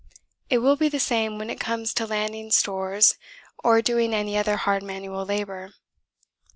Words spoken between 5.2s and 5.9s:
labour.